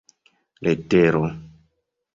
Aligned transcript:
letero 0.71 1.23